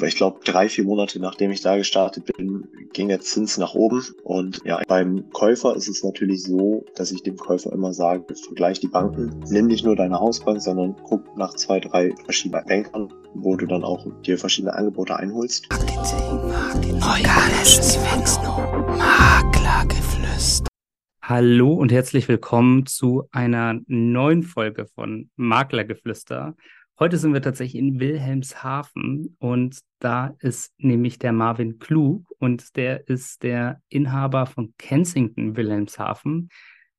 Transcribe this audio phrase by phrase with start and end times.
[0.00, 4.02] Ich glaube, drei, vier Monate nachdem ich da gestartet bin, ging der Zins nach oben.
[4.24, 8.80] Und ja, beim Käufer ist es natürlich so, dass ich dem Käufer immer sage, vergleich
[8.80, 13.54] die Banken, nimm nicht nur deine Hausbank, sondern guck nach zwei, drei verschiedenen Bankern, wo
[13.54, 15.68] du dann auch dir verschiedene Angebote einholst.
[18.96, 20.68] Maklergeflüster.
[21.22, 26.56] Hallo und herzlich willkommen zu einer neuen Folge von Maklergeflüster.
[26.98, 33.08] Heute sind wir tatsächlich in Wilhelmshaven und da ist nämlich der Marvin Klug und der
[33.08, 36.50] ist der Inhaber von Kensington Wilhelmshaven.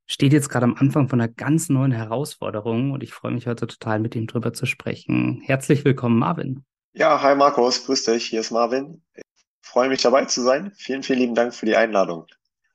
[0.08, 3.68] Steht jetzt gerade am Anfang von einer ganz neuen Herausforderung und ich freue mich heute
[3.68, 5.42] total mit ihm drüber zu sprechen.
[5.44, 6.66] Herzlich willkommen, Marvin.
[6.94, 9.02] Ja, hi Markus, grüß dich, hier ist Marvin.
[9.14, 9.24] Ich
[9.62, 10.72] freue mich dabei zu sein.
[10.76, 12.26] Vielen, vielen lieben Dank für die Einladung.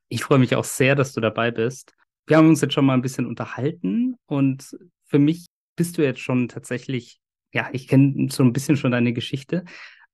[0.09, 1.95] Ich freue mich auch sehr, dass du dabei bist.
[2.27, 5.47] Wir haben uns jetzt schon mal ein bisschen unterhalten und für mich
[5.79, 7.21] bist du jetzt schon tatsächlich,
[7.53, 9.65] ja, ich kenne so ein bisschen schon deine Geschichte,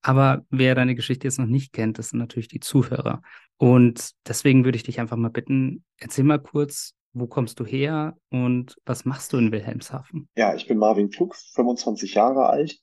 [0.02, 3.22] aber wer deine Geschichte jetzt noch nicht kennt, das sind natürlich die Zuhörer.
[3.56, 8.14] Und deswegen würde ich dich einfach mal bitten, erzähl mal kurz, wo kommst du her
[8.28, 10.28] und was machst du in Wilhelmshaven?
[10.36, 12.78] Ja, ich bin Marvin Klug, 25 Jahre alt,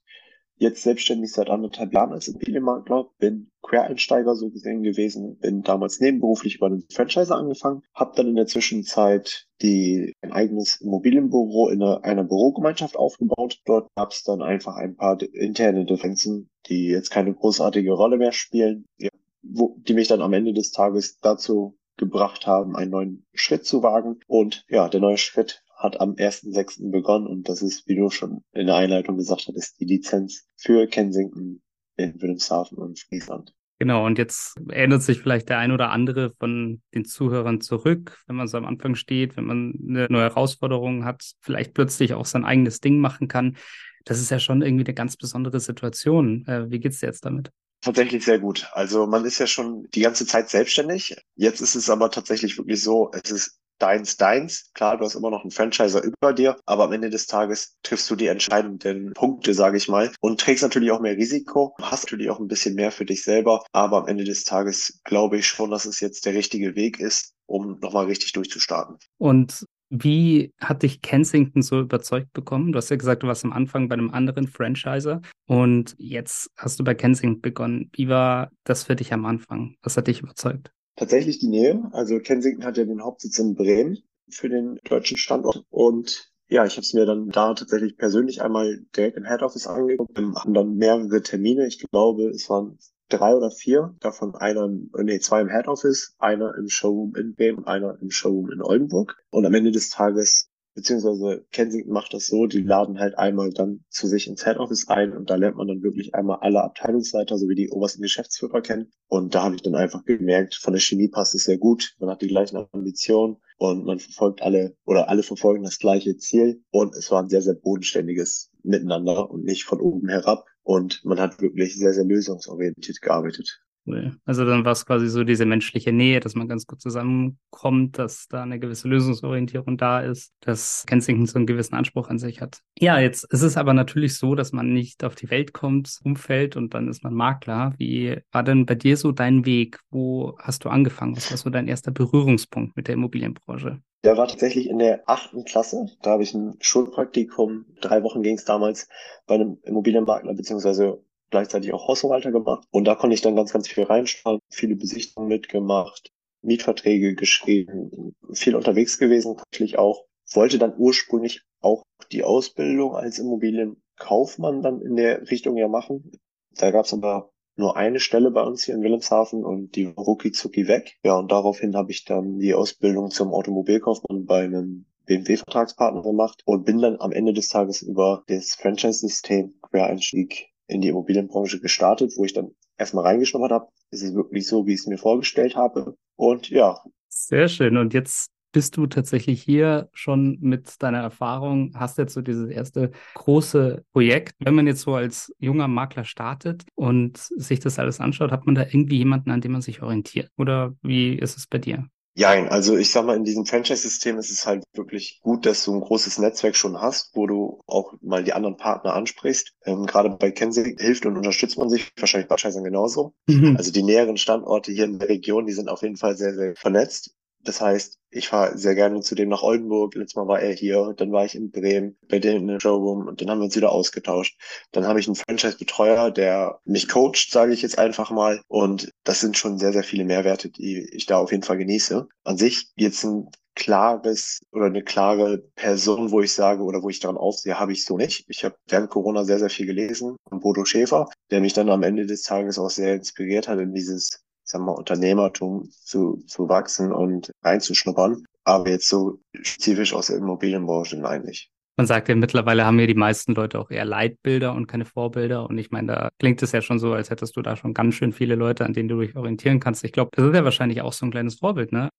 [0.62, 6.58] jetzt selbstständig seit anderthalb Jahren als Immobilienmakler, bin Quereinsteiger so gesehen gewesen, bin damals nebenberuflich
[6.58, 12.04] über einen Franchise angefangen, habe dann in der Zwischenzeit die, ein eigenes Immobilienbüro in einer,
[12.04, 13.60] einer Bürogemeinschaft aufgebaut.
[13.66, 18.32] Dort gab es dann einfach ein paar interne Differenzen, die jetzt keine großartige Rolle mehr
[18.32, 19.10] spielen, ja,
[19.42, 23.82] wo, die mich dann am Ende des Tages dazu gebracht haben, einen neuen Schritt zu
[23.82, 24.20] wagen.
[24.28, 26.92] Und ja, der neue Schritt hat am 1.6.
[26.92, 30.88] begonnen und das ist, wie du schon in der Einleitung gesagt hattest, die Lizenz für
[30.88, 31.62] Kensington
[31.98, 33.54] in Wilhelmshaven und Friesland.
[33.80, 38.36] Genau, und jetzt erinnert sich vielleicht der ein oder andere von den Zuhörern zurück, wenn
[38.36, 42.46] man so am Anfang steht, wenn man eine neue Herausforderung hat, vielleicht plötzlich auch sein
[42.46, 43.58] eigenes Ding machen kann.
[44.06, 46.46] Das ist ja schon irgendwie eine ganz besondere Situation.
[46.46, 47.52] Äh, wie geht's dir jetzt damit?
[47.82, 48.70] Tatsächlich sehr gut.
[48.74, 51.16] Also man ist ja schon die ganze Zeit selbstständig.
[51.36, 54.72] Jetzt ist es aber tatsächlich wirklich so, es ist deins, deins.
[54.74, 58.10] Klar, du hast immer noch einen Franchiser über dir, aber am Ende des Tages triffst
[58.10, 62.30] du die entscheidenden Punkte, sage ich mal, und trägst natürlich auch mehr Risiko, hast natürlich
[62.30, 65.72] auch ein bisschen mehr für dich selber, aber am Ende des Tages glaube ich schon,
[65.72, 68.98] dass es jetzt der richtige Weg ist, um nochmal richtig durchzustarten.
[69.18, 72.72] Und wie hat dich Kensington so überzeugt bekommen?
[72.72, 76.80] Du hast ja gesagt, du warst am Anfang bei einem anderen Franchiser und jetzt hast
[76.80, 77.90] du bei Kensington begonnen.
[77.94, 79.76] Wie war das für dich am Anfang?
[79.82, 80.72] Was hat dich überzeugt?
[81.02, 81.90] Tatsächlich die Nähe.
[81.94, 83.98] Also Kensington hat ja den Hauptsitz in Bremen
[84.30, 88.86] für den deutschen Standort und ja, ich habe es mir dann da tatsächlich persönlich einmal
[88.96, 90.16] direkt im Head Office angeguckt.
[90.16, 91.66] Wir haben dann mehrere Termine.
[91.66, 92.78] Ich glaube, es waren
[93.10, 97.66] drei oder vier, davon einer, nee, zwei im Head Office, einer im Showroom in Bremen,
[97.66, 99.18] einer im Showroom in Oldenburg.
[99.32, 103.84] Und am Ende des Tages beziehungsweise Kensington macht das so, die laden halt einmal dann
[103.90, 107.38] zu sich ins Head Office ein und da lernt man dann wirklich einmal alle Abteilungsleiter
[107.38, 108.92] sowie die obersten Geschäftsführer kennen.
[109.08, 112.10] Und da habe ich dann einfach gemerkt, von der Chemie passt es sehr gut, man
[112.10, 116.96] hat die gleichen Ambitionen und man verfolgt alle oder alle verfolgen das gleiche Ziel und
[116.96, 121.42] es war ein sehr, sehr bodenständiges Miteinander und nicht von oben herab und man hat
[121.42, 123.62] wirklich sehr, sehr lösungsorientiert gearbeitet.
[123.86, 124.16] Cool.
[124.26, 128.28] Also dann war es quasi so diese menschliche Nähe, dass man ganz gut zusammenkommt, dass
[128.28, 132.60] da eine gewisse Lösungsorientierung da ist, dass Kensington so einen gewissen Anspruch an sich hat.
[132.78, 136.56] Ja, jetzt ist es aber natürlich so, dass man nicht auf die Welt kommt, umfällt
[136.56, 137.74] und dann ist man Makler.
[137.78, 139.80] Wie war denn bei dir so dein Weg?
[139.90, 141.16] Wo hast du angefangen?
[141.16, 143.82] Was war so dein erster Berührungspunkt mit der Immobilienbranche?
[144.04, 145.88] Der war tatsächlich in der achten Klasse.
[146.02, 147.66] Da habe ich ein Schulpraktikum.
[147.82, 148.88] Drei Wochen ging es damals
[149.28, 152.68] bei einem Immobilienmakler beziehungsweise gleichzeitig auch Hausverwalter gemacht.
[152.72, 156.12] Und da konnte ich dann ganz, ganz viel reinschauen, viele Besichtigungen mitgemacht,
[156.44, 160.06] Mietverträge geschrieben, viel unterwegs gewesen, natürlich auch.
[160.34, 166.12] Wollte dann ursprünglich auch die Ausbildung als Immobilienkaufmann dann in der Richtung ja machen.
[166.58, 170.32] Da gab es aber nur eine Stelle bei uns hier in Wilhelmshaven und die rucki
[170.68, 170.98] weg.
[171.04, 176.66] Ja, und daraufhin habe ich dann die Ausbildung zum Automobilkaufmann bei einem BMW-Vertragspartner gemacht und
[176.66, 182.24] bin dann am Ende des Tages über das Franchise-System Quereinstieg in die Immobilienbranche gestartet, wo
[182.24, 183.68] ich dann erstmal reingeschnuppert habe.
[183.92, 185.98] Ist es wirklich so, wie ich es mir vorgestellt habe?
[186.16, 186.80] Und ja.
[187.10, 187.76] Sehr schön.
[187.76, 192.92] Und jetzt bist du tatsächlich hier schon mit deiner Erfahrung, hast jetzt so dieses erste
[193.16, 194.36] große Projekt.
[194.40, 198.56] Wenn man jetzt so als junger Makler startet und sich das alles anschaut, hat man
[198.56, 200.30] da irgendwie jemanden, an dem man sich orientiert?
[200.38, 201.88] Oder wie ist es bei dir?
[202.14, 205.74] Jein, also ich sag mal, in diesem Franchise-System ist es halt wirklich gut, dass du
[205.74, 209.54] ein großes Netzwerk schon hast, wo du auch mal die anderen Partner ansprichst.
[209.66, 213.14] Ähm, gerade bei Kenzie hilft und unterstützt man sich, wahrscheinlich bei Scheißern genauso.
[213.28, 213.56] Mhm.
[213.56, 216.54] Also die näheren Standorte hier in der Region, die sind auf jeden Fall sehr, sehr
[216.56, 217.16] vernetzt.
[217.44, 219.96] Das heißt, ich fahre sehr gerne zu dem nach Oldenburg.
[219.96, 223.22] Letztes Mal war er hier, dann war ich in Bremen bei denen der Showroom und
[223.22, 224.38] dann haben wir uns wieder ausgetauscht.
[224.72, 228.42] Dann habe ich einen Franchise-Betreuer, der mich coacht, sage ich jetzt einfach mal.
[228.48, 232.08] Und das sind schon sehr, sehr viele Mehrwerte, die ich da auf jeden Fall genieße.
[232.24, 237.00] An sich jetzt ein klares oder eine klare Person, wo ich sage oder wo ich
[237.00, 238.26] daran aufsehe, habe ich so nicht.
[238.28, 241.84] Ich habe während Corona sehr, sehr viel gelesen von Bodo Schäfer, der mich dann am
[241.84, 246.50] Ende des Tages auch sehr inspiriert hat in dieses ich sag mal, Unternehmertum zu, zu
[246.50, 248.26] wachsen und reinzuschnuppern.
[248.44, 251.52] Aber jetzt so spezifisch aus der Immobilienbranche nein nicht.
[251.78, 255.48] Man sagt ja, mittlerweile haben ja die meisten Leute auch eher Leitbilder und keine Vorbilder.
[255.48, 257.96] Und ich meine, da klingt es ja schon so, als hättest du da schon ganz
[257.96, 259.84] schön viele Leute, an denen du dich orientieren kannst.
[259.84, 261.90] Ich glaube, das ist ja wahrscheinlich auch so ein kleines Vorbild, ne?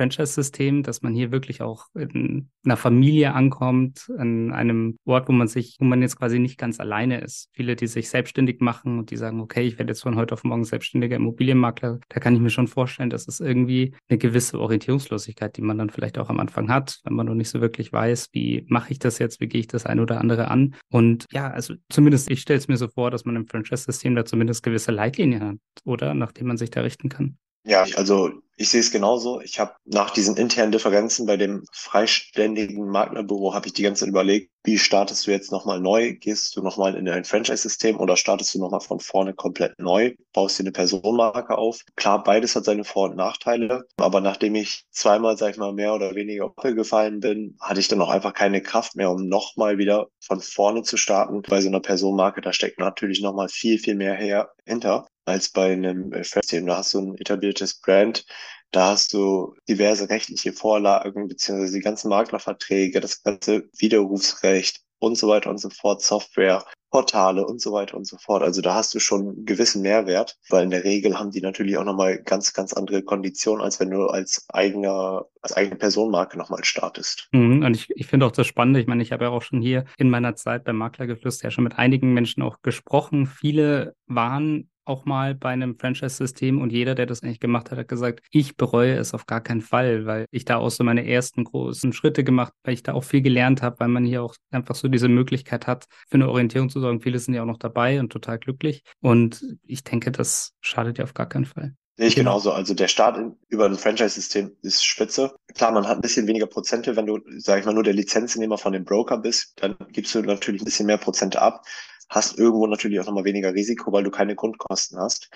[0.00, 5.46] Franchise-System, dass man hier wirklich auch in einer Familie ankommt, an einem Ort, wo man
[5.46, 7.50] sich, wo man jetzt quasi nicht ganz alleine ist.
[7.52, 10.42] Viele, die sich selbstständig machen und die sagen, okay, ich werde jetzt von heute auf
[10.42, 15.54] morgen selbstständiger Immobilienmakler, da kann ich mir schon vorstellen, dass es irgendwie eine gewisse Orientierungslosigkeit,
[15.58, 18.28] die man dann vielleicht auch am Anfang hat, wenn man noch nicht so wirklich weiß,
[18.32, 20.76] wie mache ich das jetzt, wie gehe ich das ein oder andere an.
[20.88, 24.24] Und ja, also zumindest ich stelle es mir so vor, dass man im Franchise-System da
[24.24, 26.14] zumindest gewisse Leitlinien hat, oder?
[26.14, 27.36] Nachdem man sich da richten kann.
[27.64, 29.40] Ja, also ich sehe es genauso.
[29.40, 34.10] Ich habe nach diesen internen Differenzen bei dem freiständigen Maklerbüro habe ich die ganze Zeit
[34.10, 36.14] überlegt, wie startest du jetzt nochmal neu?
[36.14, 40.14] Gehst du nochmal in ein Franchise-System oder startest du nochmal von vorne komplett neu?
[40.34, 41.80] Baust dir eine Personenmarke auf?
[41.96, 43.84] Klar, beides hat seine Vor- und Nachteile.
[43.96, 48.02] Aber nachdem ich zweimal, sag ich mal, mehr oder weniger gefallen bin, hatte ich dann
[48.02, 51.40] auch einfach keine Kraft mehr, um nochmal wieder von vorne zu starten.
[51.42, 55.72] Bei so einer Personenmarke, da steckt natürlich nochmal viel, viel mehr her, hinter als bei
[55.72, 56.66] einem First-Team.
[56.66, 58.24] Da hast du ein etabliertes Brand,
[58.72, 65.28] da hast du diverse rechtliche Vorlagen, beziehungsweise die ganzen Maklerverträge, das ganze Widerrufsrecht und so
[65.28, 68.42] weiter und so fort, Software, Portale und so weiter und so fort.
[68.42, 71.76] Also da hast du schon einen gewissen Mehrwert, weil in der Regel haben die natürlich
[71.78, 76.64] auch nochmal ganz, ganz andere Konditionen, als wenn du als eigener, als eigene Personenmarke nochmal
[76.64, 77.28] startest.
[77.32, 79.60] Mhm, und ich, ich finde auch das Spannende, ich meine, ich habe ja auch schon
[79.60, 83.26] hier in meiner Zeit beim Maklergeflüster ja schon mit einigen Menschen auch gesprochen.
[83.26, 87.88] Viele waren auch mal bei einem Franchise-System und jeder, der das eigentlich gemacht hat, hat
[87.88, 91.44] gesagt, ich bereue es auf gar keinen Fall, weil ich da auch so meine ersten
[91.44, 94.74] großen Schritte gemacht, weil ich da auch viel gelernt habe, weil man hier auch einfach
[94.74, 97.00] so diese Möglichkeit hat, für eine Orientierung zu sorgen.
[97.00, 98.82] Viele sind ja auch noch dabei und total glücklich.
[99.00, 101.74] Und ich denke, das schadet ja auf gar keinen Fall.
[101.96, 102.30] Sehe ich genau.
[102.30, 102.52] genauso.
[102.52, 105.34] Also der Start in, über ein Franchise-System ist spitze.
[105.54, 108.58] Klar, man hat ein bisschen weniger Prozente, wenn du, sag ich mal, nur der Lizenznehmer
[108.58, 111.62] von dem Broker bist, dann gibst du natürlich ein bisschen mehr Prozente ab
[112.10, 115.30] hast irgendwo natürlich auch nochmal weniger Risiko, weil du keine Grundkosten hast.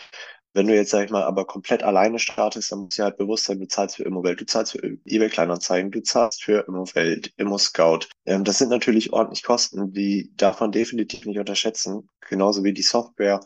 [0.53, 3.44] Wenn du jetzt, sag ich mal, aber komplett alleine startest, dann musst du halt bewusst
[3.44, 8.00] sein, du zahlst für Immowelt, du zahlst für eBay Kleinanzeigen, du zahlst für Immowelt, ImmoScout.
[8.26, 12.09] Ähm, das sind natürlich ordentlich Kosten, die darf man definitiv nicht unterschätzen.
[12.29, 13.41] Genauso wie die Software.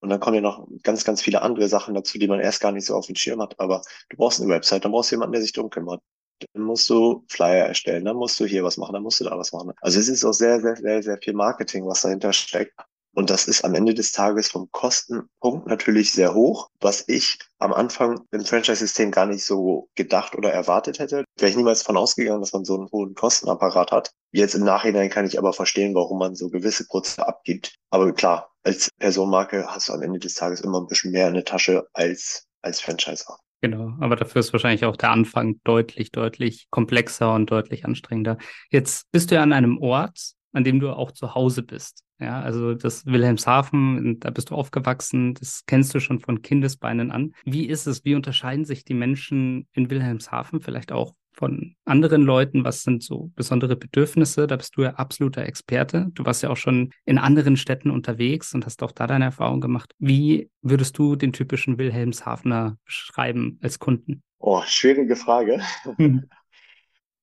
[0.00, 2.72] Und dann kommen ja noch ganz, ganz viele andere Sachen dazu, die man erst gar
[2.72, 3.58] nicht so auf dem Schirm hat.
[3.58, 6.02] Aber du brauchst eine Website, dann brauchst du jemanden, der sich drum kümmert
[6.52, 9.36] dann musst du Flyer erstellen, dann musst du hier was machen, dann musst du da
[9.38, 9.72] was machen.
[9.80, 12.74] Also es ist auch sehr, sehr, sehr, sehr viel Marketing, was dahinter steckt.
[13.16, 17.72] Und das ist am Ende des Tages vom Kostenpunkt natürlich sehr hoch, was ich am
[17.72, 21.24] Anfang im Franchise-System gar nicht so gedacht oder erwartet hätte.
[21.38, 24.10] Wäre ich niemals von ausgegangen, dass man so einen hohen Kostenapparat hat.
[24.32, 27.76] Jetzt im Nachhinein kann ich aber verstehen, warum man so gewisse Prozesse abgibt.
[27.90, 31.34] Aber klar, als Personenmarke hast du am Ende des Tages immer ein bisschen mehr in
[31.34, 33.38] der Tasche als als Franchiser.
[33.64, 38.36] Genau, aber dafür ist wahrscheinlich auch der Anfang deutlich, deutlich komplexer und deutlich anstrengender.
[38.68, 42.04] Jetzt bist du ja an einem Ort, an dem du auch zu Hause bist.
[42.18, 47.32] Ja, also das Wilhelmshaven, da bist du aufgewachsen, das kennst du schon von Kindesbeinen an.
[47.46, 48.04] Wie ist es?
[48.04, 52.64] Wie unterscheiden sich die Menschen in Wilhelmshaven vielleicht auch von anderen Leuten?
[52.64, 54.46] Was sind so besondere Bedürfnisse?
[54.46, 56.08] Da bist du ja absoluter Experte.
[56.14, 59.60] Du warst ja auch schon in anderen Städten unterwegs und hast auch da deine Erfahrung
[59.60, 59.92] gemacht.
[59.98, 64.22] Wie würdest du den typischen Wilhelmshavener beschreiben als Kunden?
[64.38, 65.60] Oh, schwierige Frage.
[65.96, 66.28] Hm.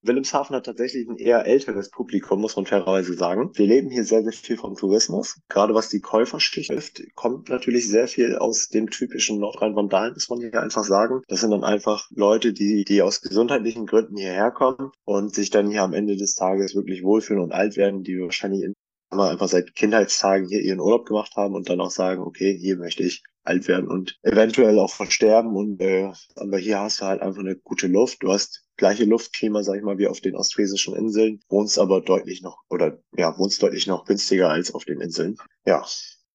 [0.04, 3.52] Wilhelmshaven hat tatsächlich ein eher älteres Publikum, muss man fairerweise sagen.
[3.54, 5.40] Wir leben hier sehr, sehr viel vom Tourismus.
[5.48, 10.40] Gerade was die Käuferschicht trifft, kommt natürlich sehr viel aus dem typischen Nordrhein-Wandalen, muss man
[10.40, 11.22] hier einfach sagen.
[11.28, 15.70] Das sind dann einfach Leute, die, die aus gesundheitlichen Gründen hierher kommen und sich dann
[15.70, 18.74] hier am Ende des Tages wirklich wohlfühlen und alt werden, die wahrscheinlich in
[19.12, 23.04] einfach seit Kindheitstagen hier ihren Urlaub gemacht haben und dann auch sagen, okay, hier möchte
[23.04, 25.56] ich alt werden und eventuell auch versterben.
[25.56, 28.24] Und äh, aber hier hast du halt einfach eine gute Luft.
[28.24, 32.42] Du hast gleiche Luftklima, sag ich mal, wie auf den ostfriesischen Inseln, wohnst aber deutlich
[32.42, 35.38] noch oder ja, wohnst deutlich noch günstiger als auf den Inseln.
[35.66, 35.86] Ja.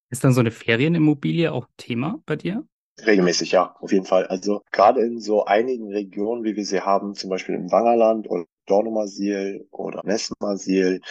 [0.09, 2.65] Ist dann so eine Ferienimmobilie auch Thema bei dir?
[3.05, 4.25] Regelmäßig, ja, auf jeden Fall.
[4.27, 8.45] Also gerade in so einigen Regionen, wie wir sie haben, zum Beispiel im Wangerland oder
[8.65, 11.01] Dornumersiel oder Messmersiel,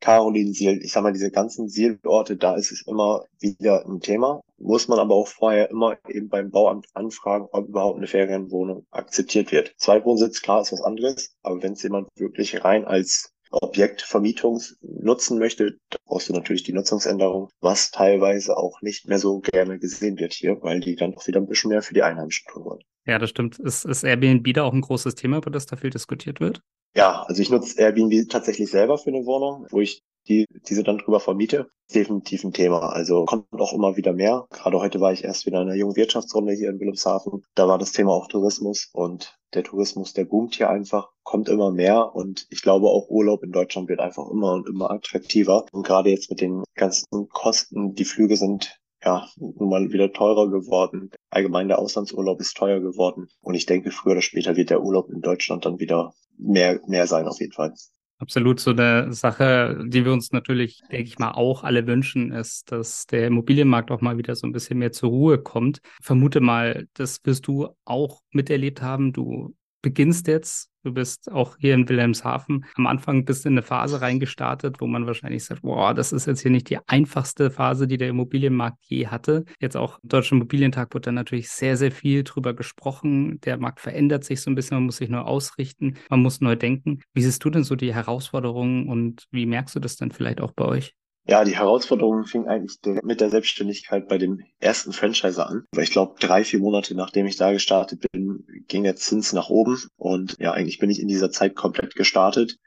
[0.00, 4.40] Carolinsiel, ich sag mal, diese ganzen Sielorte, da ist es immer wieder ein Thema.
[4.58, 9.52] Muss man aber auch vorher immer eben beim Bauamt anfragen, ob überhaupt eine Ferienwohnung akzeptiert
[9.52, 9.74] wird.
[9.78, 15.78] Zweitwohnsitz, klar, ist was anderes, aber wenn es jemand wirklich rein als Objektvermietung nutzen möchte,
[15.90, 20.32] da brauchst du natürlich die Nutzungsänderung, was teilweise auch nicht mehr so gerne gesehen wird
[20.32, 22.82] hier, weil die dann auch wieder ein bisschen mehr für die Einheimischen tun wollen.
[23.06, 23.58] Ja, das stimmt.
[23.58, 26.60] Ist, ist Airbnb da auch ein großes Thema, über das da viel diskutiert wird?
[26.96, 30.98] Ja, also ich nutze Airbnb tatsächlich selber für eine Wohnung, wo ich die diese dann
[30.98, 31.68] drüber vermiete.
[31.94, 32.90] Definitiv ein Thema.
[32.90, 34.46] Also kommt auch immer wieder mehr.
[34.50, 37.44] Gerade heute war ich erst wieder in einer jungen Wirtschaftsrunde hier in Wilhelmshaven.
[37.54, 41.70] Da war das Thema auch Tourismus und der Tourismus, der boomt hier einfach, kommt immer
[41.70, 45.66] mehr und ich glaube auch Urlaub in Deutschland wird einfach immer und immer attraktiver.
[45.72, 50.50] Und gerade jetzt mit den ganzen Kosten, die Flüge sind ja, nun mal wieder teurer
[50.50, 51.10] geworden.
[51.30, 53.28] Allgemein der Auslandsurlaub ist teuer geworden.
[53.40, 57.06] Und ich denke, früher oder später wird der Urlaub in Deutschland dann wieder mehr, mehr
[57.06, 57.74] sein, auf jeden Fall.
[58.18, 58.60] Absolut.
[58.60, 63.06] So eine Sache, die wir uns natürlich, denke ich mal, auch alle wünschen, ist, dass
[63.06, 65.80] der Immobilienmarkt auch mal wieder so ein bisschen mehr zur Ruhe kommt.
[66.00, 69.12] Vermute mal, das wirst du auch miterlebt haben.
[69.12, 73.62] Du beginnst jetzt, du bist auch hier in Wilhelmshaven, am Anfang bist du in eine
[73.62, 77.86] Phase reingestartet, wo man wahrscheinlich sagt, boah, das ist jetzt hier nicht die einfachste Phase,
[77.86, 79.44] die der Immobilienmarkt je hatte.
[79.60, 83.40] Jetzt auch im Deutschen Immobilientag wird da natürlich sehr, sehr viel drüber gesprochen.
[83.40, 86.56] Der Markt verändert sich so ein bisschen, man muss sich neu ausrichten, man muss neu
[86.56, 87.00] denken.
[87.12, 90.52] Wie siehst du denn so die Herausforderungen und wie merkst du das dann vielleicht auch
[90.52, 90.94] bei euch?
[91.26, 95.64] Ja, die Herausforderung fing eigentlich mit der Selbstständigkeit bei dem ersten Franchiser an.
[95.72, 99.48] Weil ich glaube, drei, vier Monate nachdem ich da gestartet bin, ging der Zins nach
[99.48, 99.78] oben.
[99.96, 102.58] Und ja, eigentlich bin ich in dieser Zeit komplett gestartet.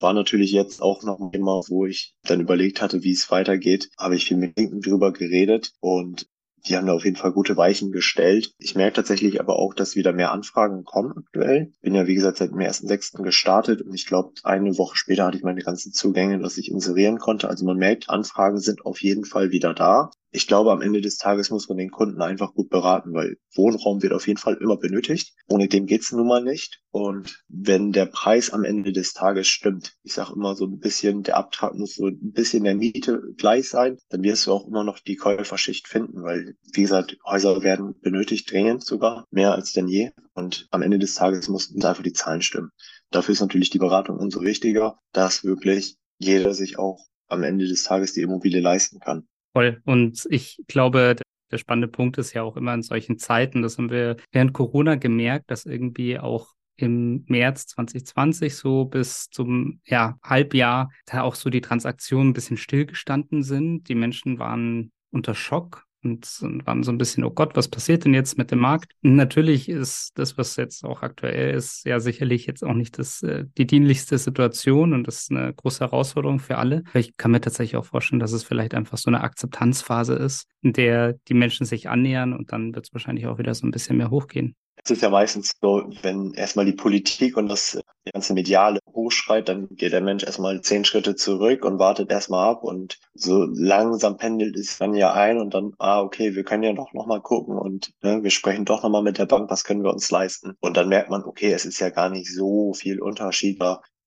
[0.00, 3.90] War natürlich jetzt auch noch ein wo ich dann überlegt hatte, wie es weitergeht.
[3.98, 6.28] Habe ich viel mit Linken drüber geredet und
[6.66, 8.52] die haben da auf jeden Fall gute Weichen gestellt.
[8.58, 11.72] Ich merke tatsächlich aber auch, dass wieder mehr Anfragen kommen aktuell.
[11.82, 13.22] Bin ja, wie gesagt, seit dem 1.6.
[13.22, 17.18] gestartet und ich glaube, eine Woche später hatte ich meine ganzen Zugänge, dass ich inserieren
[17.18, 17.48] konnte.
[17.48, 21.16] Also man merkt, Anfragen sind auf jeden Fall wieder da ich glaube, am Ende des
[21.16, 24.76] Tages muss man den Kunden einfach gut beraten, weil Wohnraum wird auf jeden Fall immer
[24.76, 25.34] benötigt.
[25.48, 26.82] Ohne dem geht's nun mal nicht.
[26.90, 31.22] Und wenn der Preis am Ende des Tages stimmt, ich sage immer so ein bisschen,
[31.22, 34.84] der Abtrag muss so ein bisschen der Miete gleich sein, dann wirst du auch immer
[34.84, 39.88] noch die Käuferschicht finden, weil, wie gesagt, Häuser werden benötigt, dringend sogar, mehr als denn
[39.88, 40.10] je.
[40.34, 42.70] Und am Ende des Tages mussten einfach die Zahlen stimmen.
[43.10, 47.84] Dafür ist natürlich die Beratung umso wichtiger, dass wirklich jeder sich auch am Ende des
[47.84, 49.26] Tages die Immobilie leisten kann.
[49.58, 49.82] Voll.
[49.86, 51.16] Und ich glaube,
[51.50, 54.94] der spannende Punkt ist ja auch immer in solchen Zeiten, das haben wir während Corona
[54.94, 61.50] gemerkt, dass irgendwie auch im März 2020 so bis zum ja, Halbjahr da auch so
[61.50, 63.88] die Transaktionen ein bisschen stillgestanden sind.
[63.88, 68.04] Die Menschen waren unter Schock und, und waren so ein bisschen, oh Gott, was passiert
[68.04, 68.92] denn jetzt mit dem Markt?
[69.02, 73.44] Natürlich ist das, was jetzt auch aktuell ist, ja sicherlich jetzt auch nicht das, äh,
[73.56, 76.84] die dienlichste Situation und das ist eine große Herausforderung für alle.
[76.94, 80.72] Ich kann mir tatsächlich auch vorstellen, dass es vielleicht einfach so eine Akzeptanzphase ist, in
[80.72, 83.96] der die Menschen sich annähern und dann wird es wahrscheinlich auch wieder so ein bisschen
[83.96, 84.54] mehr hochgehen.
[84.84, 87.78] Es ist ja meistens so, wenn erstmal die Politik und das
[88.12, 92.62] ganze Mediale hochschreit, dann geht der Mensch erstmal zehn Schritte zurück und wartet erstmal ab
[92.64, 96.72] und so langsam pendelt es dann ja ein und dann, ah, okay, wir können ja
[96.72, 99.92] doch nochmal gucken und ne, wir sprechen doch nochmal mit der Bank, was können wir
[99.92, 100.54] uns leisten?
[100.60, 103.58] Und dann merkt man, okay, es ist ja gar nicht so viel Unterschied.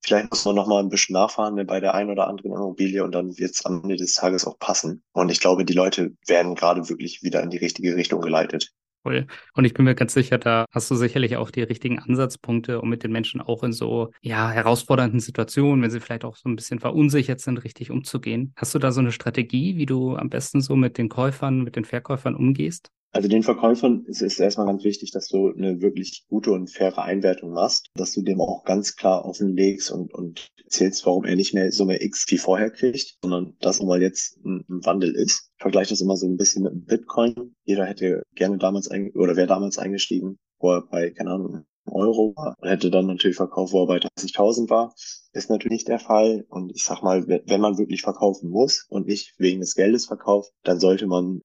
[0.04, 3.14] Vielleicht muss man noch mal ein bisschen nachfahren bei der einen oder anderen Immobilie und
[3.14, 5.04] dann wird es am Ende des Tages auch passen.
[5.14, 8.72] Und ich glaube, die Leute werden gerade wirklich wieder in die richtige Richtung geleitet.
[9.04, 9.26] Cool.
[9.56, 12.90] Und ich bin mir ganz sicher, da hast du sicherlich auch die richtigen Ansatzpunkte, um
[12.90, 16.56] mit den Menschen auch in so ja, herausfordernden Situationen, wenn sie vielleicht auch so ein
[16.56, 18.54] bisschen verunsichert sind, richtig umzugehen.
[18.56, 21.76] Hast du da so eine Strategie, wie du am besten so mit den Käufern, mit
[21.76, 22.92] den Verkäufern umgehst?
[23.14, 27.04] Also den Verkäufern ist es erstmal ganz wichtig, dass du eine wirklich gute und faire
[27.04, 31.54] Einwertung machst, dass du dem auch ganz klar offenlegst und, und erzählst, warum er nicht
[31.54, 35.52] mehr Summe X wie vorher kriegt, sondern dass mal jetzt ein, ein Wandel ist.
[35.58, 37.54] Ich vergleiche das immer so ein bisschen mit Bitcoin.
[37.66, 42.56] Jeder hätte gerne damals oder wäre damals eingestiegen, wo er bei, keine Ahnung, Euro war
[42.60, 44.94] und hätte dann natürlich verkauft, wo er bei 30.000 war.
[45.34, 46.46] Ist natürlich nicht der Fall.
[46.50, 50.52] Und ich sag mal, wenn man wirklich verkaufen muss und nicht wegen des Geldes verkauft,
[50.64, 51.42] dann sollte man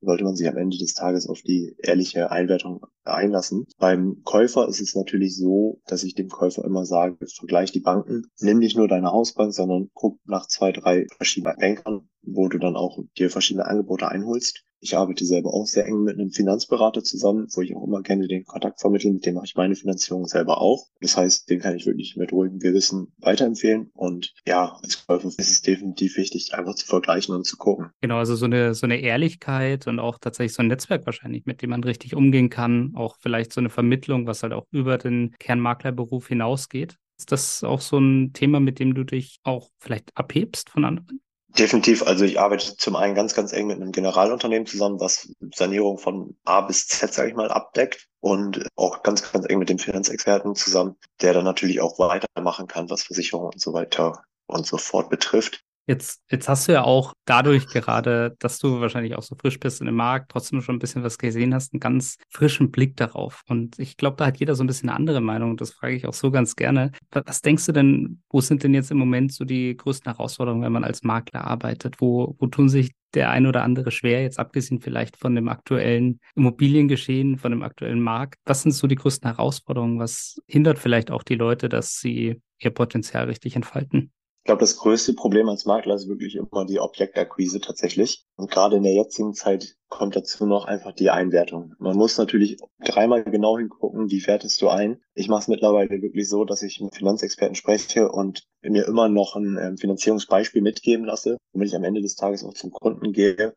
[0.00, 3.66] sollte man sich am Ende des Tages auf die ehrliche Einwertung einlassen.
[3.78, 8.26] Beim Käufer ist es natürlich so, dass ich dem Käufer immer sage, vergleich die Banken,
[8.40, 12.76] nimm nicht nur deine Hausbank, sondern guck nach zwei, drei verschiedenen Bankern, wo du dann
[12.76, 14.64] auch dir verschiedene Angebote einholst.
[14.80, 18.28] Ich arbeite selber auch sehr eng mit einem Finanzberater zusammen, wo ich auch immer gerne
[18.28, 19.12] den Kontakt vermittle.
[19.12, 20.86] Mit dem mache ich meine Finanzierung selber auch.
[21.00, 23.90] Das heißt, den kann ich wirklich mit ruhigem Gewissen weiterempfehlen.
[23.94, 27.90] Und ja, als Käufer ist es definitiv wichtig, einfach zu vergleichen und zu gucken.
[28.00, 31.62] Genau, also so eine, so eine Ehrlichkeit und auch tatsächlich so ein Netzwerk wahrscheinlich, mit
[31.62, 32.92] dem man richtig umgehen kann.
[32.94, 36.96] Auch vielleicht so eine Vermittlung, was halt auch über den Kernmaklerberuf hinausgeht.
[37.18, 41.20] Ist das auch so ein Thema, mit dem du dich auch vielleicht abhebst von anderen?
[41.48, 42.02] Definitiv.
[42.06, 46.36] Also ich arbeite zum einen ganz, ganz eng mit einem Generalunternehmen zusammen, was Sanierung von
[46.44, 50.54] A bis Z, sage ich mal, abdeckt und auch ganz, ganz eng mit dem Finanzexperten
[50.54, 55.08] zusammen, der dann natürlich auch weitermachen kann, was Versicherungen und so weiter und so fort
[55.10, 55.64] betrifft.
[55.88, 59.80] Jetzt, jetzt hast du ja auch dadurch gerade, dass du wahrscheinlich auch so frisch bist
[59.80, 63.42] in dem Markt, trotzdem schon ein bisschen was gesehen hast, einen ganz frischen Blick darauf.
[63.48, 65.56] Und ich glaube, da hat jeder so ein bisschen eine andere Meinung.
[65.56, 66.92] Das frage ich auch so ganz gerne.
[67.10, 70.72] Was denkst du denn, wo sind denn jetzt im Moment so die größten Herausforderungen, wenn
[70.72, 72.02] man als Makler arbeitet?
[72.02, 76.20] Wo, wo tun sich der ein oder andere schwer, jetzt abgesehen vielleicht von dem aktuellen
[76.34, 78.34] Immobiliengeschehen, von dem aktuellen Markt?
[78.44, 79.98] Was sind so die größten Herausforderungen?
[79.98, 84.12] Was hindert vielleicht auch die Leute, dass sie ihr Potenzial richtig entfalten?
[84.48, 88.24] Glaube, das größte Problem als Makler ist wirklich immer die Objektakquise tatsächlich.
[88.34, 91.74] Und gerade in der jetzigen Zeit kommt dazu noch einfach die Einwertung.
[91.78, 95.02] Man muss natürlich dreimal genau hingucken, wie wertest du ein.
[95.14, 99.36] Ich mache es mittlerweile wirklich so, dass ich mit Finanzexperten spreche und mir immer noch
[99.36, 103.54] ein ähm, Finanzierungsbeispiel mitgeben lasse, womit ich am Ende des Tages auch zum Kunden gehe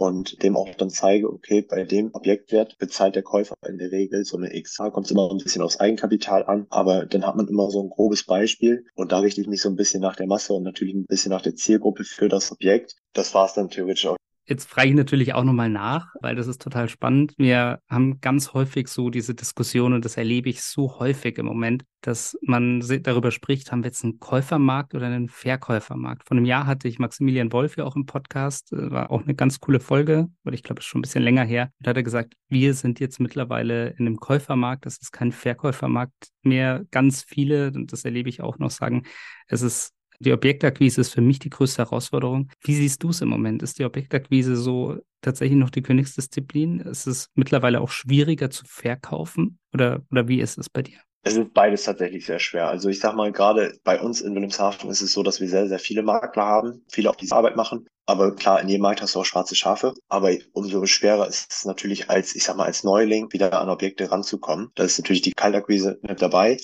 [0.00, 4.24] und dem auch dann zeige, okay, bei dem Objektwert bezahlt der Käufer in der Regel
[4.24, 4.76] so eine X.
[4.78, 7.82] Da kommt es immer ein bisschen aufs Eigenkapital an, aber dann hat man immer so
[7.82, 10.62] ein grobes Beispiel und da richte ich mich so ein bisschen nach der Masse und
[10.62, 12.96] natürlich ein bisschen nach der Zielgruppe für das Objekt.
[13.12, 14.16] Das war es dann theoretisch auch
[14.50, 17.34] Jetzt frage ich natürlich auch nochmal nach, weil das ist total spannend.
[17.38, 21.84] Wir haben ganz häufig so diese Diskussion und das erlebe ich so häufig im Moment,
[22.00, 26.26] dass man darüber spricht, haben wir jetzt einen Käufermarkt oder einen Verkäufermarkt.
[26.26, 29.36] Vor einem Jahr hatte ich Maximilian Wolf ja auch im Podcast, äh, war auch eine
[29.36, 31.70] ganz coole Folge, weil ich glaube, es ist schon ein bisschen länger her.
[31.78, 35.30] Und da hat er gesagt, wir sind jetzt mittlerweile in einem Käufermarkt, das ist kein
[35.30, 36.84] Verkäufermarkt mehr.
[36.90, 39.04] Ganz viele, und das erlebe ich auch noch, sagen,
[39.46, 42.50] es ist die Objektakquise ist für mich die größte Herausforderung.
[42.62, 43.62] Wie siehst du es im Moment?
[43.62, 46.80] Ist die Objektakquise so tatsächlich noch die Königsdisziplin?
[46.80, 49.58] Ist es mittlerweile auch schwieriger zu verkaufen?
[49.72, 50.98] Oder, oder wie ist es bei dir?
[51.22, 52.68] Es ist beides tatsächlich sehr schwer.
[52.68, 55.68] Also ich sag mal, gerade bei uns in Wilhelmshaven ist es so, dass wir sehr,
[55.68, 57.86] sehr viele Makler haben, viele auch diese Arbeit machen.
[58.06, 59.94] Aber klar, in jedem Markt hast du auch schwarze Schafe.
[60.08, 64.10] Aber umso schwerer ist es natürlich als, ich sag mal, als Neuling wieder an Objekte
[64.10, 64.70] ranzukommen.
[64.74, 66.58] Da ist natürlich die Kaltakquise mit dabei.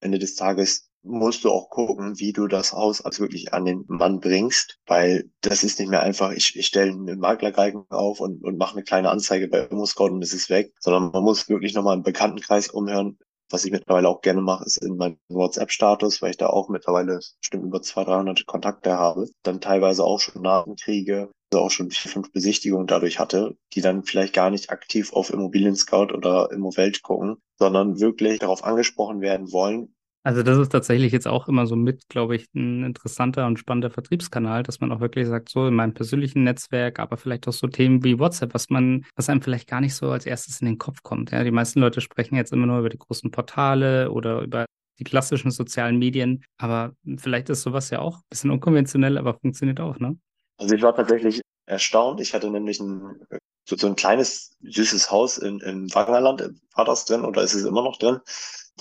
[0.00, 3.84] Ende des Tages musst du auch gucken, wie du das Haus also wirklich an den
[3.88, 8.42] Mann bringst, weil das ist nicht mehr einfach, ich, ich stelle einen Maklergalgen auf und,
[8.44, 11.74] und mache eine kleine Anzeige bei ImmoScout und es ist weg, sondern man muss wirklich
[11.74, 13.18] nochmal einen Bekanntenkreis umhören.
[13.50, 17.20] Was ich mittlerweile auch gerne mache, ist in meinem WhatsApp-Status, weil ich da auch mittlerweile
[17.40, 22.10] bestimmt über 200, 300 Kontakte habe, dann teilweise auch schon Nachrichten also auch schon vier,
[22.10, 27.02] fünf Besichtigungen dadurch hatte, die dann vielleicht gar nicht aktiv auf Immobilien Scout oder Immowelt
[27.02, 31.74] gucken, sondern wirklich darauf angesprochen werden wollen, also das ist tatsächlich jetzt auch immer so
[31.74, 35.74] mit, glaube ich, ein interessanter und spannender Vertriebskanal, dass man auch wirklich sagt, so in
[35.74, 39.68] meinem persönlichen Netzwerk, aber vielleicht auch so Themen wie WhatsApp, was man, was einem vielleicht
[39.68, 41.32] gar nicht so als erstes in den Kopf kommt.
[41.32, 44.66] Ja, die meisten Leute sprechen jetzt immer nur über die großen Portale oder über
[44.98, 49.80] die klassischen sozialen Medien, aber vielleicht ist sowas ja auch ein bisschen unkonventionell, aber funktioniert
[49.80, 50.16] auch, ne?
[50.58, 52.20] Also ich war tatsächlich erstaunt.
[52.20, 53.20] Ich hatte nämlich ein,
[53.64, 57.64] so, so ein kleines, süßes Haus in, in Wangerland, war das drin oder ist es
[57.64, 58.20] immer noch drin?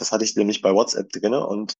[0.01, 1.73] Das hatte ich nämlich bei WhatsApp drinne und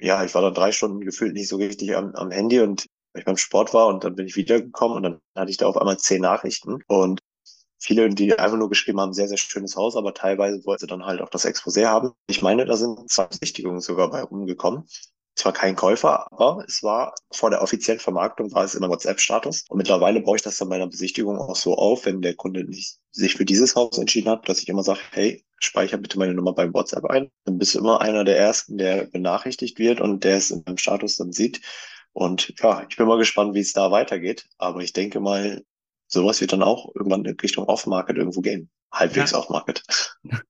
[0.00, 3.20] ja, ich war da drei Stunden gefühlt nicht so richtig am, am Handy und weil
[3.20, 5.76] ich beim Sport war und dann bin ich wiedergekommen und dann hatte ich da auf
[5.76, 7.20] einmal zehn Nachrichten und
[7.78, 11.06] viele, die einfach nur geschrieben haben, sehr, sehr schönes Haus, aber teilweise wollten sie dann
[11.06, 12.10] halt auch das Exposé haben.
[12.26, 14.84] Ich meine, da sind zwei Besichtigungen sogar bei rumgekommen.
[15.38, 19.66] Es war kein Käufer, aber es war vor der offiziellen Vermarktung war es immer WhatsApp-Status.
[19.68, 22.64] Und mittlerweile baue ich das dann bei einer Besichtigung auch so auf, wenn der Kunde
[22.64, 26.34] nicht sich für dieses Haus entschieden hat, dass ich immer sage, hey, speicher bitte meine
[26.34, 27.30] Nummer beim WhatsApp ein.
[27.44, 31.18] Dann bist du immer einer der ersten, der benachrichtigt wird und der es meinem Status
[31.18, 31.60] dann sieht.
[32.12, 34.48] Und ja, ich bin mal gespannt, wie es da weitergeht.
[34.58, 35.62] Aber ich denke mal,
[36.08, 38.70] sowas wird dann auch irgendwann in Richtung Off-Market irgendwo gehen.
[38.90, 39.38] Halbwegs ja.
[39.38, 39.82] Off-Market.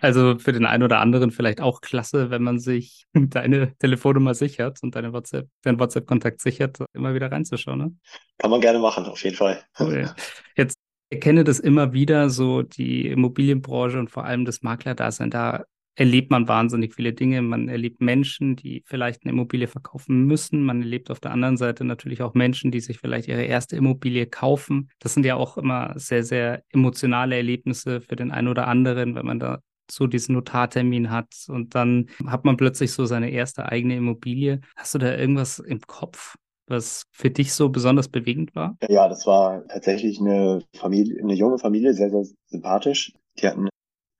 [0.00, 4.82] Also für den einen oder anderen vielleicht auch klasse, wenn man sich deine Telefonnummer sichert
[4.82, 7.78] und deine WhatsApp, deinen WhatsApp-Kontakt sichert, immer wieder reinzuschauen.
[7.78, 7.94] Ne?
[8.38, 9.62] Kann man gerne machen, auf jeden Fall.
[9.78, 10.14] Cool.
[10.56, 10.78] Jetzt
[11.10, 15.30] erkenne das immer wieder, so die Immobilienbranche und vor allem das Maklerdasein.
[15.30, 15.64] Da
[15.96, 17.42] erlebt man wahnsinnig viele Dinge.
[17.42, 20.62] Man erlebt Menschen, die vielleicht eine Immobilie verkaufen müssen.
[20.62, 24.26] Man erlebt auf der anderen Seite natürlich auch Menschen, die sich vielleicht ihre erste Immobilie
[24.26, 24.90] kaufen.
[25.00, 29.26] Das sind ja auch immer sehr, sehr emotionale Erlebnisse für den einen oder anderen, wenn
[29.26, 33.96] man da so diesen Notartermin hat und dann hat man plötzlich so seine erste eigene
[33.96, 34.60] Immobilie.
[34.74, 36.34] Hast du da irgendwas im Kopf,
[36.66, 38.76] was für dich so besonders bewegend war?
[38.88, 43.12] Ja, das war tatsächlich eine Familie, eine junge Familie, sehr, sehr sympathisch.
[43.38, 43.68] Die hatten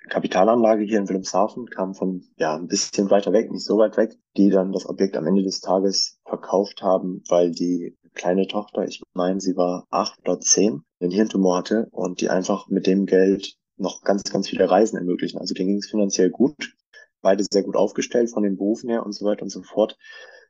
[0.08, 4.16] Kapitalanlage hier in Wilhelmshaven, kam von ja ein bisschen weiter weg, nicht so weit weg,
[4.36, 9.02] die dann das Objekt am Ende des Tages verkauft haben, weil die kleine Tochter, ich
[9.14, 13.56] meine, sie war acht oder zehn, einen Hirntumor hatte und die einfach mit dem Geld
[13.76, 15.38] noch ganz, ganz viele Reisen ermöglichen.
[15.38, 16.76] Also denen ging es finanziell gut
[17.26, 19.98] beide sehr gut aufgestellt von den Berufen her und so weiter und so fort.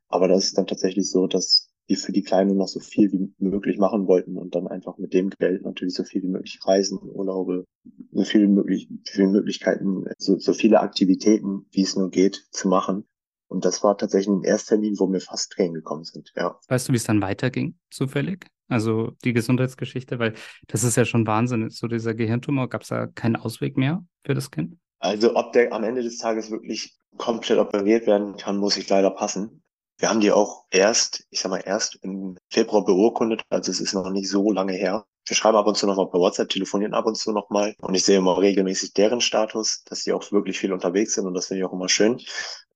[0.09, 3.33] Aber das ist dann tatsächlich so, dass die für die Kleinen noch so viel wie
[3.39, 6.99] möglich machen wollten und dann einfach mit dem Geld natürlich so viel wie möglich reisen,
[7.03, 7.65] Urlaube,
[8.13, 13.05] so viele, möglich, viele Möglichkeiten, so, so viele Aktivitäten, wie es nur geht, zu machen.
[13.49, 16.59] Und das war tatsächlich ein Ersttermin, wo mir fast Tränen gekommen sind, ja.
[16.69, 18.47] Weißt du, wie es dann weiterging, zufällig?
[18.69, 20.35] Also die Gesundheitsgeschichte, weil
[20.67, 21.71] das ist ja schon Wahnsinn.
[21.71, 24.77] So dieser Gehirntumor, gab es da keinen Ausweg mehr für das Kind?
[24.99, 29.11] Also ob der am Ende des Tages wirklich komplett operiert werden kann, muss ich leider
[29.11, 29.63] passen.
[29.99, 33.95] Wir haben die auch erst, ich sag mal, erst im Februar beurkundet, also es ist
[33.95, 35.07] noch nicht so lange her.
[35.27, 38.05] Wir schreiben ab und zu nochmal per WhatsApp, telefonieren ab und zu nochmal und ich
[38.05, 41.61] sehe immer regelmäßig deren Status, dass die auch wirklich viel unterwegs sind und das finde
[41.61, 42.21] ich auch immer schön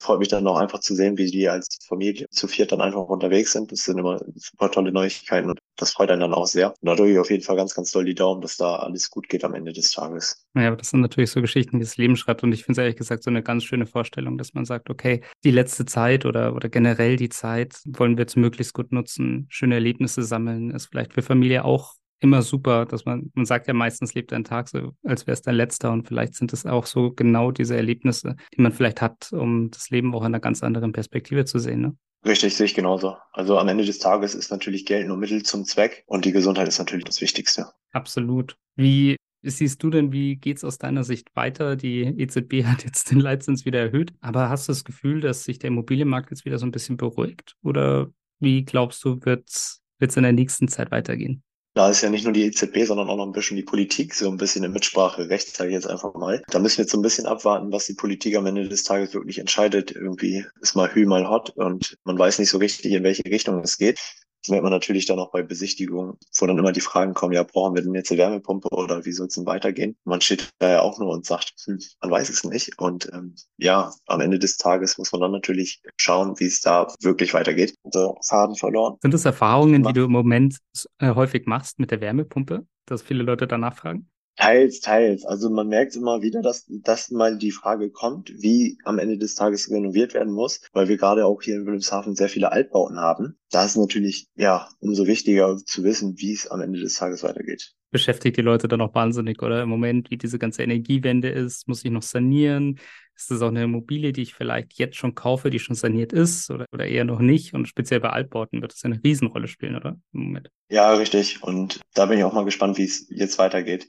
[0.00, 3.02] freut mich dann auch einfach zu sehen, wie die als Familie zu viert dann einfach
[3.02, 3.70] unterwegs sind.
[3.70, 6.70] Das sind immer super tolle Neuigkeiten und das freut einen dann auch sehr.
[6.80, 9.10] Und da drücke ich auf jeden Fall ganz, ganz doll die Daumen, dass da alles
[9.10, 10.46] gut geht am Ende des Tages.
[10.54, 12.82] Ja, aber das sind natürlich so Geschichten, die das Leben schreibt und ich finde es
[12.82, 16.54] ehrlich gesagt so eine ganz schöne Vorstellung, dass man sagt, okay, die letzte Zeit oder,
[16.54, 21.12] oder generell die Zeit wollen wir jetzt möglichst gut nutzen, schöne Erlebnisse sammeln, ist vielleicht
[21.12, 24.92] für Familie auch immer super, dass man, man sagt ja meistens, lebt ein Tag so,
[25.04, 28.60] als wäre es dein letzter und vielleicht sind es auch so genau diese Erlebnisse, die
[28.60, 31.96] man vielleicht hat, um das Leben auch in einer ganz anderen Perspektive zu sehen, ne?
[32.26, 33.16] Richtig, sehe ich genauso.
[33.32, 36.68] Also am Ende des Tages ist natürlich Geld nur Mittel zum Zweck und die Gesundheit
[36.68, 37.68] ist natürlich das Wichtigste.
[37.92, 38.58] Absolut.
[38.76, 41.76] Wie siehst du denn, wie geht's aus deiner Sicht weiter?
[41.76, 45.58] Die EZB hat jetzt den Leitzins wieder erhöht, aber hast du das Gefühl, dass sich
[45.58, 47.56] der Immobilienmarkt jetzt wieder so ein bisschen beruhigt?
[47.62, 51.42] Oder wie glaubst du, wird's wird's in der nächsten Zeit weitergehen?
[51.80, 54.30] Da ist ja nicht nur die EZB, sondern auch noch ein bisschen die Politik so
[54.30, 56.42] ein bisschen in Mitspracherecht, sage ich jetzt einfach mal.
[56.50, 59.14] Da müssen wir jetzt so ein bisschen abwarten, was die Politik am Ende des Tages
[59.14, 59.90] wirklich entscheidet.
[59.90, 63.60] Irgendwie ist mal Hü, mal Hot und man weiß nicht so richtig, in welche Richtung
[63.60, 63.98] es geht.
[64.42, 67.42] Das merkt man natürlich dann auch bei Besichtigungen, wo dann immer die Fragen kommen, ja,
[67.42, 69.96] brauchen wir denn jetzt eine Wärmepumpe oder wie soll es denn weitergehen?
[70.04, 72.78] Man steht da ja auch nur und sagt, hm, man weiß es nicht.
[72.78, 76.86] Und ähm, ja, am Ende des Tages muss man dann natürlich schauen, wie es da
[77.00, 77.74] wirklich weitergeht.
[77.84, 78.96] Also Faden verloren.
[79.02, 80.58] Sind das Erfahrungen, die du im Moment
[80.98, 84.10] äh, häufig machst mit der Wärmepumpe, dass viele Leute danach fragen?
[84.40, 85.26] Teils, teils.
[85.26, 89.34] Also man merkt immer wieder, dass, dass mal die Frage kommt, wie am Ende des
[89.34, 93.36] Tages renoviert werden muss, weil wir gerade auch hier in Wilhelmshaven sehr viele Altbauten haben.
[93.50, 97.74] Da ist natürlich, ja, umso wichtiger zu wissen, wie es am Ende des Tages weitergeht.
[97.90, 99.62] Beschäftigt die Leute dann auch wahnsinnig, oder?
[99.62, 102.78] Im Moment, wie diese ganze Energiewende ist, muss ich noch sanieren?
[103.20, 106.50] Ist das auch eine Immobilie, die ich vielleicht jetzt schon kaufe, die schon saniert ist
[106.50, 107.52] oder, oder eher noch nicht?
[107.52, 109.98] Und speziell bei Altbauten wird das eine Riesenrolle spielen, oder?
[110.14, 110.50] Im Moment.
[110.70, 111.42] Ja, richtig.
[111.42, 113.88] Und da bin ich auch mal gespannt, wie es jetzt weitergeht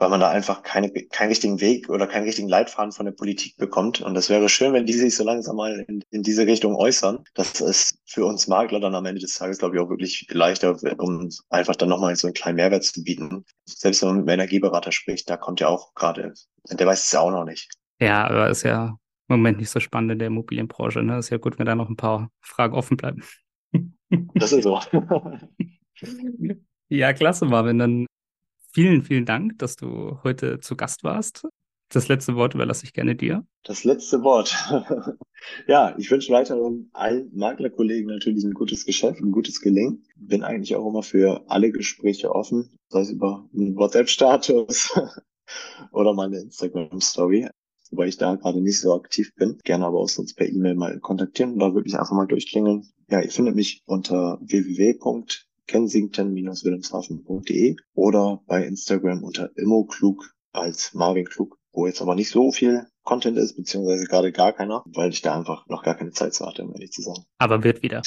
[0.00, 3.58] weil man da einfach keine, keinen richtigen Weg oder keinen richtigen Leitfaden von der Politik
[3.58, 4.00] bekommt.
[4.00, 7.22] Und das wäre schön, wenn die sich so langsam mal in, in diese Richtung äußern.
[7.34, 10.74] Das ist für uns Makler dann am Ende des Tages, glaube ich, auch wirklich leichter,
[10.96, 13.44] um einfach dann nochmal so einen kleinen Mehrwert zu bieten.
[13.66, 16.32] Selbst wenn man mit einem Energieberater spricht, da kommt ja auch gerade,
[16.70, 17.70] der weiß es ja auch noch nicht.
[18.00, 18.96] Ja, aber ist ja
[19.28, 21.02] im Moment nicht so spannend in der Immobilienbranche.
[21.02, 21.18] Ne?
[21.18, 23.22] Ist ja gut, wenn da noch ein paar Fragen offen bleiben.
[24.34, 24.80] Das ist so.
[26.88, 27.78] ja, klasse, Marvin.
[27.78, 28.06] Dann
[28.72, 31.44] Vielen, vielen Dank, dass du heute zu Gast warst.
[31.92, 33.44] Das letzte Wort überlasse ich gerne dir.
[33.64, 34.54] Das letzte Wort.
[35.66, 40.04] ja, ich wünsche weiterhin allen Maklerkollegen natürlich ein gutes Geschäft, ein gutes Gelingen.
[40.14, 44.96] Bin eigentlich auch immer für alle Gespräche offen, sei es über einen WhatsApp-Status
[45.90, 47.48] oder meine Instagram-Story,
[47.90, 49.58] wobei ich da gerade nicht so aktiv bin.
[49.64, 52.88] Gerne aber auch sonst per E-Mail mal kontaktieren oder wirklich einfach mal durchklingeln.
[53.08, 54.94] Ja, ihr findet mich unter www
[55.70, 62.88] kensington-wilhelmshaven.de oder bei Instagram unter immoklug als Marvin Klug, wo jetzt aber nicht so viel
[63.04, 66.44] Content ist, beziehungsweise gerade gar keiner, weil ich da einfach noch gar keine Zeit zu
[66.44, 67.24] hatte, um ehrlich zu sagen.
[67.38, 68.02] Aber wird wieder.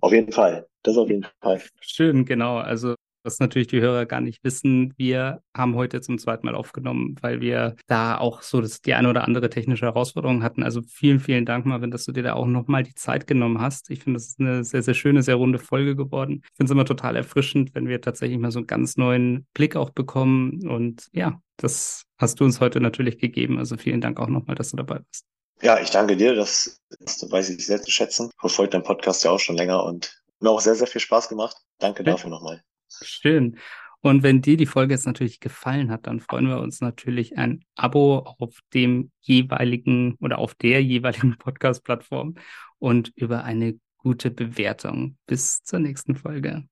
[0.00, 0.66] Auf jeden Fall.
[0.82, 1.62] Das auf jeden Fall.
[1.80, 2.56] Schön, genau.
[2.56, 2.94] Also
[3.26, 7.40] was natürlich die Hörer gar nicht wissen, wir haben heute zum zweiten Mal aufgenommen, weil
[7.40, 10.62] wir da auch so das, die eine oder andere technische Herausforderung hatten.
[10.62, 13.90] Also vielen, vielen Dank, Marvin, dass du dir da auch nochmal die Zeit genommen hast.
[13.90, 16.42] Ich finde, das ist eine sehr, sehr schöne, sehr runde Folge geworden.
[16.44, 19.76] Ich finde es immer total erfrischend, wenn wir tatsächlich mal so einen ganz neuen Blick
[19.76, 20.66] auch bekommen.
[20.66, 23.58] Und ja, das hast du uns heute natürlich gegeben.
[23.58, 25.24] Also vielen Dank auch nochmal, dass du dabei bist.
[25.62, 26.34] Ja, ich danke dir.
[26.34, 28.30] Das, das weiß ich sehr zu schätzen.
[28.38, 31.56] Verfolgt deinen Podcast ja auch schon länger und mir auch sehr, sehr viel Spaß gemacht.
[31.78, 32.12] Danke ja.
[32.12, 32.62] dafür nochmal.
[33.02, 33.56] Schön.
[34.00, 37.64] Und wenn dir die Folge jetzt natürlich gefallen hat, dann freuen wir uns natürlich ein
[37.74, 42.36] Abo auf dem jeweiligen oder auf der jeweiligen Podcast-Plattform
[42.78, 45.16] und über eine gute Bewertung.
[45.26, 46.64] Bis zur nächsten Folge.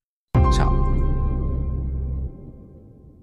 [0.53, 0.73] Ciao.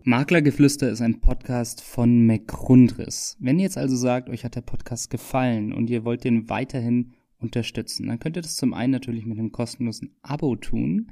[0.04, 3.38] Maklergeflüster ist ein Podcast von McRundris.
[3.40, 7.14] Wenn ihr jetzt also sagt, euch hat der Podcast gefallen und ihr wollt den weiterhin
[7.38, 11.12] unterstützen, dann könnt ihr das zum einen natürlich mit einem kostenlosen Abo tun.